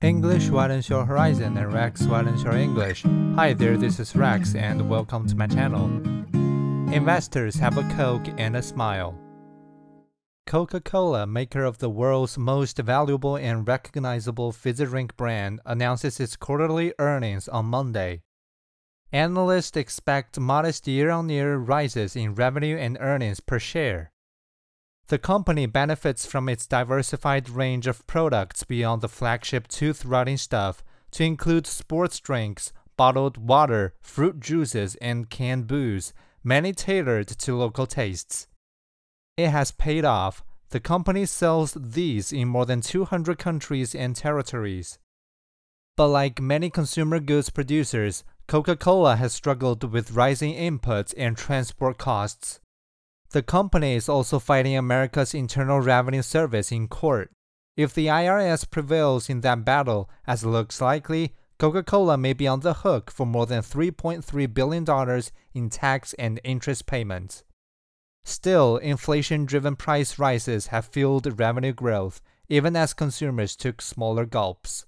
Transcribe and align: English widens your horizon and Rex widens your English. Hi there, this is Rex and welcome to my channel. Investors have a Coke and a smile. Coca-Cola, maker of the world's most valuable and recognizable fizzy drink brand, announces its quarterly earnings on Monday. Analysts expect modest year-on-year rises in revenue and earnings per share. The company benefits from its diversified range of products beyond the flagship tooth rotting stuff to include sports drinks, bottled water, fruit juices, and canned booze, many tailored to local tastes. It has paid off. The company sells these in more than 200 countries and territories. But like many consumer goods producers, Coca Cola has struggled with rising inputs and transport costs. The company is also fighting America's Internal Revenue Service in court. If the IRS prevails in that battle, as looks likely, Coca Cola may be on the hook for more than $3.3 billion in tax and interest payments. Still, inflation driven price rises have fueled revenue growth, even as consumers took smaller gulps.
English 0.00 0.48
widens 0.48 0.88
your 0.88 1.04
horizon 1.04 1.56
and 1.56 1.72
Rex 1.72 2.06
widens 2.06 2.44
your 2.44 2.56
English. 2.56 3.02
Hi 3.34 3.52
there, 3.52 3.76
this 3.76 3.98
is 3.98 4.14
Rex 4.14 4.54
and 4.54 4.88
welcome 4.88 5.26
to 5.26 5.34
my 5.34 5.48
channel. 5.48 5.86
Investors 6.94 7.56
have 7.56 7.76
a 7.78 7.82
Coke 7.96 8.28
and 8.38 8.56
a 8.56 8.62
smile. 8.62 9.18
Coca-Cola, 10.46 11.26
maker 11.26 11.64
of 11.64 11.78
the 11.78 11.90
world's 11.90 12.38
most 12.38 12.78
valuable 12.78 13.34
and 13.34 13.66
recognizable 13.66 14.52
fizzy 14.52 14.84
drink 14.84 15.16
brand, 15.16 15.58
announces 15.66 16.20
its 16.20 16.36
quarterly 16.36 16.94
earnings 17.00 17.48
on 17.48 17.64
Monday. 17.64 18.22
Analysts 19.10 19.76
expect 19.76 20.38
modest 20.38 20.86
year-on-year 20.86 21.56
rises 21.56 22.14
in 22.14 22.36
revenue 22.36 22.76
and 22.76 22.96
earnings 23.00 23.40
per 23.40 23.58
share. 23.58 24.12
The 25.08 25.18
company 25.18 25.64
benefits 25.64 26.26
from 26.26 26.50
its 26.50 26.66
diversified 26.66 27.48
range 27.48 27.86
of 27.86 28.06
products 28.06 28.62
beyond 28.64 29.00
the 29.00 29.08
flagship 29.08 29.66
tooth 29.66 30.04
rotting 30.04 30.36
stuff 30.36 30.84
to 31.12 31.24
include 31.24 31.66
sports 31.66 32.20
drinks, 32.20 32.74
bottled 32.98 33.38
water, 33.38 33.94
fruit 34.02 34.38
juices, 34.38 34.96
and 34.96 35.30
canned 35.30 35.66
booze, 35.66 36.12
many 36.44 36.74
tailored 36.74 37.26
to 37.26 37.56
local 37.56 37.86
tastes. 37.86 38.48
It 39.38 39.48
has 39.48 39.70
paid 39.70 40.04
off. 40.04 40.44
The 40.70 40.80
company 40.80 41.24
sells 41.24 41.72
these 41.72 42.30
in 42.30 42.48
more 42.48 42.66
than 42.66 42.82
200 42.82 43.38
countries 43.38 43.94
and 43.94 44.14
territories. 44.14 44.98
But 45.96 46.08
like 46.08 46.38
many 46.38 46.68
consumer 46.68 47.18
goods 47.18 47.48
producers, 47.48 48.24
Coca 48.46 48.76
Cola 48.76 49.16
has 49.16 49.32
struggled 49.32 49.90
with 49.90 50.12
rising 50.12 50.54
inputs 50.54 51.14
and 51.16 51.34
transport 51.34 51.96
costs. 51.96 52.60
The 53.30 53.42
company 53.42 53.94
is 53.94 54.08
also 54.08 54.38
fighting 54.38 54.76
America's 54.76 55.34
Internal 55.34 55.80
Revenue 55.80 56.22
Service 56.22 56.72
in 56.72 56.88
court. 56.88 57.30
If 57.76 57.94
the 57.94 58.06
IRS 58.06 58.68
prevails 58.70 59.28
in 59.28 59.42
that 59.42 59.64
battle, 59.64 60.08
as 60.26 60.44
looks 60.44 60.80
likely, 60.80 61.34
Coca 61.58 61.82
Cola 61.82 62.16
may 62.16 62.32
be 62.32 62.46
on 62.46 62.60
the 62.60 62.74
hook 62.74 63.10
for 63.10 63.26
more 63.26 63.44
than 63.44 63.62
$3.3 63.62 64.54
billion 64.54 65.22
in 65.52 65.68
tax 65.68 66.14
and 66.14 66.40
interest 66.42 66.86
payments. 66.86 67.44
Still, 68.24 68.78
inflation 68.78 69.44
driven 69.44 69.76
price 69.76 70.18
rises 70.18 70.68
have 70.68 70.86
fueled 70.86 71.38
revenue 71.38 71.72
growth, 71.72 72.20
even 72.48 72.76
as 72.76 72.94
consumers 72.94 73.56
took 73.56 73.82
smaller 73.82 74.24
gulps. 74.24 74.86